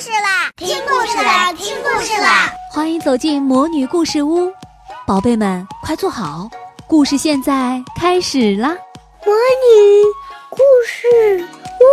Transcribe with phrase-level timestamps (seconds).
[0.00, 0.50] 事啦！
[0.56, 1.52] 听故事啦！
[1.52, 2.50] 听故事啦！
[2.72, 4.52] 欢迎走进魔女故事屋，
[5.06, 6.50] 宝贝们快坐好，
[6.88, 8.70] 故事现在开始啦！
[9.24, 10.02] 魔女
[10.50, 11.46] 故事
[11.80, 11.84] 屋。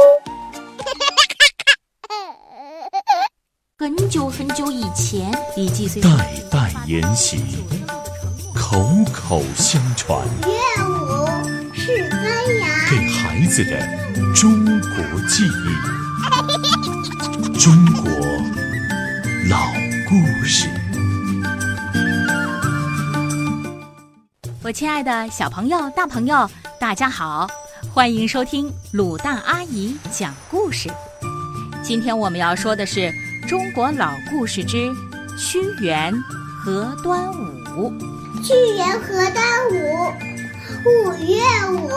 [3.78, 6.10] 很久很久以前，李继岁代
[6.52, 7.38] 代沿袭，
[8.56, 8.84] 口
[9.14, 10.20] 口相传。
[10.42, 10.52] 乐
[10.88, 11.28] 舞
[11.74, 13.80] 是尊阳，给孩子的
[14.34, 14.98] 中国
[15.28, 15.52] 记忆。
[17.64, 18.12] 中国
[19.48, 19.68] 老
[20.10, 20.68] 故事。
[24.64, 27.48] 我亲爱的小朋友、大朋友，大家好，
[27.94, 30.90] 欢迎收听鲁大阿姨讲故事。
[31.84, 33.14] 今天我们要说的是
[33.48, 34.92] 中国老故事之
[35.38, 36.12] 屈原
[36.66, 37.94] 和端午。
[38.44, 40.12] 屈原和端午，
[40.84, 41.38] 五月
[41.70, 41.90] 五，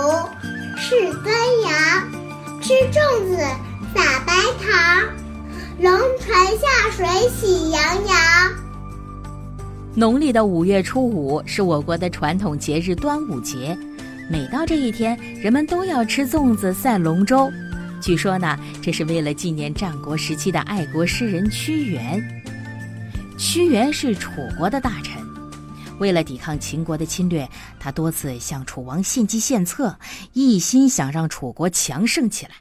[0.77, 2.13] 是端阳，
[2.61, 3.39] 吃粽子，
[3.95, 5.24] 撒白糖。
[5.81, 8.53] 龙船下水喜洋洋。
[9.93, 13.77] 农历的五月初五是我国的传统节日端午节，
[14.31, 17.51] 每到这一天，人们都要吃粽子、赛龙舟。
[18.01, 22.43] 据说呢，这是为了纪念战国时期的爱国诗人屈原。
[23.37, 25.21] 屈原是楚国的大臣，
[25.99, 27.49] 为了抵抗秦国的侵略，
[27.81, 29.99] 他多次向楚王献计献策，
[30.35, 32.53] 一心想让楚国强盛起来。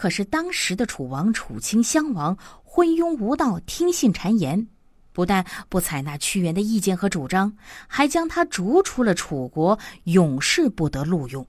[0.00, 2.34] 可是当时的楚王楚顷襄王
[2.64, 4.66] 昏庸无道，听信谗言，
[5.12, 7.52] 不但不采纳屈原的意见和主张，
[7.86, 11.46] 还将他逐出了楚国，永世不得录用。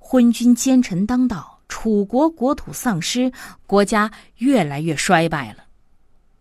[0.00, 3.30] 昏君奸臣当道，楚国国土丧失，
[3.68, 5.58] 国家越来越衰败了。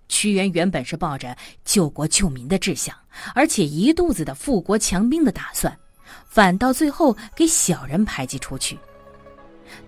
[0.10, 2.96] 屈原原本是抱着救国救民的志向，
[3.36, 5.78] 而且一肚子的富国强兵的打算，
[6.26, 8.76] 反倒最后给小人排挤出去。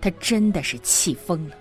[0.01, 1.55] 他真的是气疯了，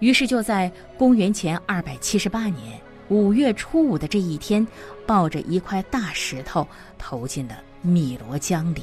[0.00, 4.66] 于是就在公元前二百七十八年五月初五的这一天，
[5.06, 6.66] 抱着一块大石头
[6.98, 8.82] 投进了汨罗江里。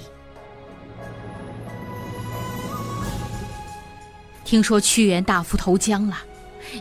[4.45, 6.17] 听说屈原大夫投江了，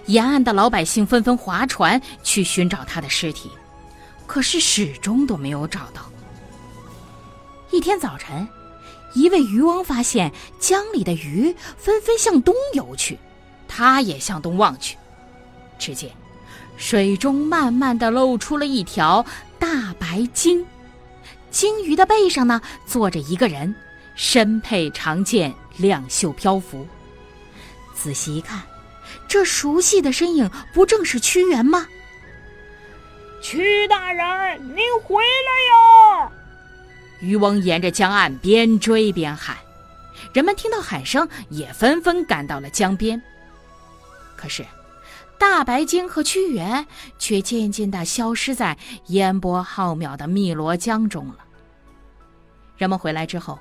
[0.07, 3.51] 沿岸的老百姓纷纷划船去寻找他的尸体，
[4.27, 6.03] 可是始终都没有找到。
[7.71, 8.49] 一天早晨。
[9.15, 13.19] 一位渔翁发现江里的鱼纷纷向东游去，
[13.67, 14.97] 他也向东望去，
[15.79, 16.11] 只见
[16.77, 19.25] 水中慢慢的露出了一条
[19.59, 20.65] 大白鲸，
[21.51, 23.75] 鲸鱼的背上呢坐着一个人，
[24.15, 26.87] 身佩长剑，两袖飘浮。
[27.95, 28.63] 仔细一看，
[29.27, 31.89] 这熟悉的身影不正是屈原吗？
[33.41, 35.23] 屈大人，您回！
[37.21, 39.57] 渔翁沿着江岸边追边喊，
[40.33, 43.21] 人们听到喊声也纷纷赶到了江边。
[44.37, 44.65] 可是，
[45.39, 46.87] 大白鲸和屈原
[47.19, 48.77] 却渐渐的消失在
[49.07, 51.39] 烟波浩渺的汨罗江中了。
[52.77, 53.59] 人们回来之后，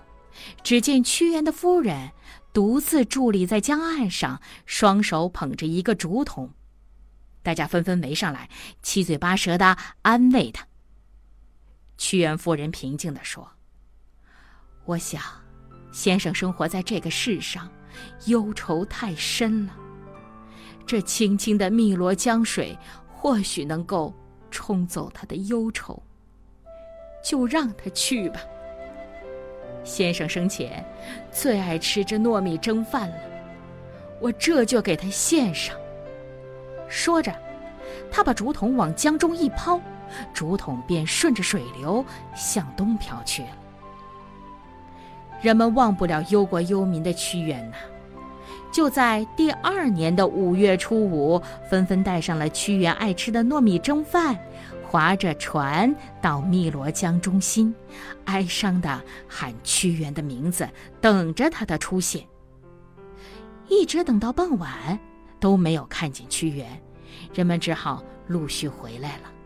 [0.63, 2.11] 只见屈原的夫人
[2.53, 6.51] 独自伫立在江岸上，双手捧着一个竹筒，
[7.41, 8.49] 大家纷纷围上来，
[8.83, 10.67] 七嘴八舌的安慰他。
[11.97, 13.49] 屈原夫人平静地说
[14.85, 15.21] ：“我想，
[15.91, 17.69] 先生生活在这个世上，
[18.25, 19.75] 忧愁太深了。
[20.85, 22.77] 这清清的汨罗江水，
[23.11, 24.13] 或许能够
[24.51, 26.01] 冲走他的忧愁。
[27.23, 28.39] 就让他去吧。
[29.83, 30.85] 先生生前
[31.31, 33.17] 最爱吃这糯米蒸饭了，
[34.21, 35.75] 我这就给他献上。”
[36.87, 37.35] 说着，
[38.11, 39.81] 他把竹筒往江中一抛。
[40.33, 42.03] 竹筒便顺着水流
[42.35, 43.49] 向东飘去了。
[45.41, 47.77] 人们忘不了忧国忧民的屈原呐，
[48.71, 54.35] 就在第二年的五月初五，纷纷带上了屈原爱吃的糯米蒸饭，
[54.83, 57.73] 划着船到汨罗江中心，
[58.25, 60.67] 哀伤的喊屈原的名字，
[60.99, 62.25] 等着他的出现。
[63.67, 64.97] 一直等到傍晚，
[65.39, 66.67] 都没有看见屈原，
[67.33, 69.36] 人们只好陆续回来了。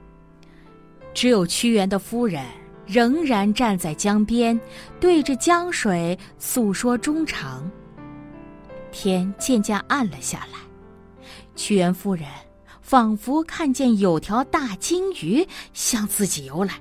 [1.13, 2.45] 只有屈原的夫人
[2.87, 4.59] 仍然站在江边，
[4.99, 7.69] 对着江水诉说衷肠。
[8.91, 10.59] 天渐渐暗了下来，
[11.55, 12.25] 屈原夫人
[12.81, 16.73] 仿佛看见有条大鲸鱼向自己游来，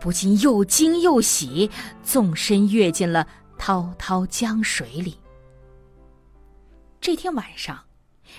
[0.00, 1.70] 不禁又惊又喜，
[2.02, 3.26] 纵身跃进了
[3.58, 5.16] 滔滔江水里。
[7.00, 7.78] 这天晚上，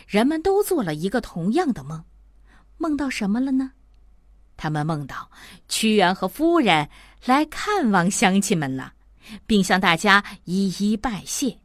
[0.08, 2.04] 人们都做了一个同样的梦，
[2.78, 3.72] 梦到什么了呢？
[4.58, 5.30] 他们梦到
[5.68, 6.90] 屈原和夫人
[7.26, 8.94] 来看望乡亲们了，
[9.46, 11.58] 并向大家一一拜谢。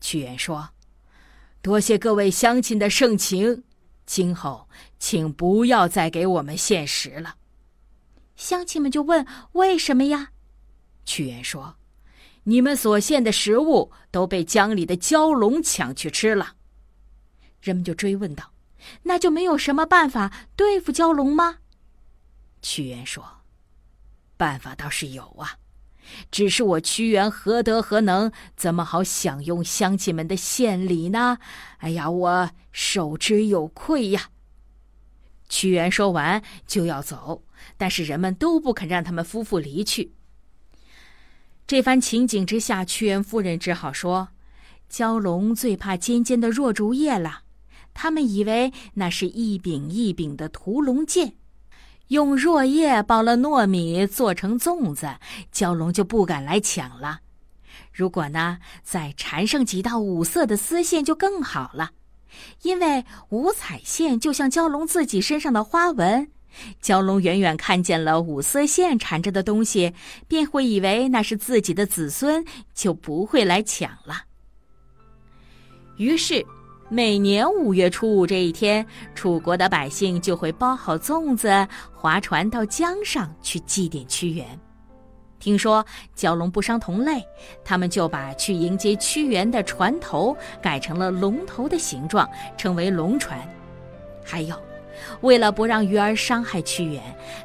[0.00, 0.68] 屈原说
[1.62, 3.64] ：“多谢各位乡亲的盛情，
[4.06, 7.34] 今后请不要再给我们献食了。”
[8.36, 10.30] 乡亲们就问：“为什么呀？”
[11.04, 11.76] 屈原说
[12.44, 16.54] ：“你们所献的食物都被江里的蛟龙抢去吃了。”
[17.60, 18.52] 人们就追问道
[19.02, 21.56] ：“那就没有什么办法对付蛟龙吗？”
[22.60, 23.24] 屈原说
[24.36, 25.58] ：“办法倒是有啊，
[26.30, 31.38] 只是我屈原何德何能，怎么好享用乡亲们的献礼呢？
[31.78, 34.30] 哎呀，我受之有愧呀！”
[35.48, 37.42] 屈原说完就要走，
[37.76, 40.12] 但是人们都不肯让他们夫妇离去。
[41.66, 44.28] 这番情景之下，屈原夫人只好说
[44.90, 47.42] ：“蛟龙最怕尖尖的箬竹叶了，
[47.94, 51.34] 他们以为那是一柄一柄的屠龙剑，
[52.08, 55.16] 用箬叶包了糯米做成粽子，
[55.52, 57.20] 蛟龙就不敢来抢了。
[57.92, 61.90] 如果呢，再缠上几道五色的丝线就更好了，
[62.62, 66.30] 因为五彩线就像蛟龙自己身上的花纹。”
[66.82, 69.92] 蛟龙远远看见了五色线缠着的东西，
[70.26, 72.44] 便会以为那是自己的子孙，
[72.74, 74.24] 就不会来抢了。
[75.98, 76.44] 于是，
[76.90, 84.46] 每年五月初五这一天，楚国的百姓就会包好粽子，划船到江上去祭奠屈原。
[85.38, 85.84] 听说
[86.16, 87.22] 蛟龙不伤同类，
[87.62, 92.26] 他们就把去迎接屈原的船头改成了龙头的形状，
[92.56, 93.38] 称为龙船。
[94.24, 94.56] 还有。
[95.20, 97.00] 为了不让鱼儿伤害屈原，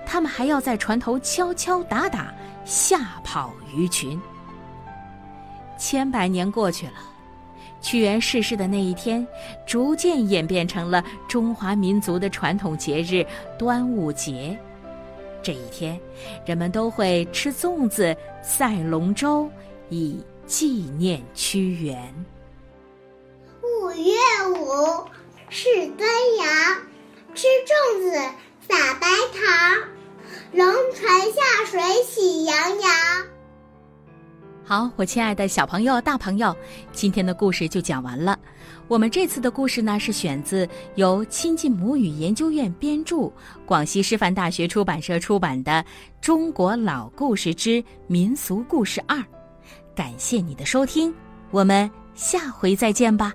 [0.08, 2.34] 他们还要在船头敲敲打打，
[2.66, 4.20] 吓跑鱼群。
[5.78, 6.94] 千百年过去了，
[7.84, 9.28] 屈原逝世的那一天，
[9.68, 13.24] 逐渐演变成了中华民族的传统节日——
[13.60, 14.58] 端午节。
[15.44, 16.00] 这一天，
[16.46, 19.50] 人们都会吃粽子、赛龙舟，
[19.90, 22.02] 以纪念屈原。
[23.62, 24.14] 五月
[24.58, 25.06] 五
[25.50, 26.78] 是端阳。
[27.36, 28.16] 吃粽子，
[28.70, 29.90] 撒白糖，
[30.52, 33.33] 龙船下水喜洋洋。
[34.66, 36.56] 好，我亲爱的小朋友、大朋友，
[36.94, 38.40] 今天的故事就讲完了。
[38.88, 43.30] 我们这次的故事呢，是选自由亲近母语研究院编著、
[43.66, 45.72] 广西师范大学出版社出版的
[46.22, 49.18] 《中国老故事之民俗故事二》。
[49.94, 51.14] 感谢你的收听，
[51.52, 53.34] 我们下回再见吧。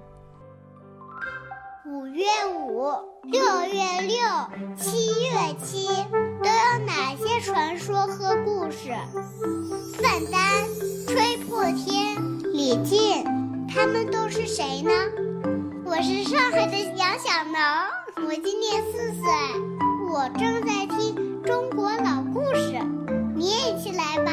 [1.84, 2.24] 五月
[2.56, 3.08] 五。
[3.24, 4.16] 六月六，
[4.74, 5.86] 七月七，
[6.68, 8.94] 有哪些传说和故事？
[9.98, 10.42] 范丹、
[11.06, 12.14] 吹破天、
[12.52, 13.24] 李靖，
[13.66, 14.90] 他们都是谁呢？
[15.82, 19.24] 我是上海的杨小能，我今年四岁，
[20.12, 22.78] 我正在听中国老故事，
[23.34, 24.32] 你也一起来吧。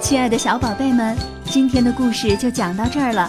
[0.00, 1.16] 亲爱的小宝贝们，
[1.46, 3.28] 今天的故事就讲到这儿了。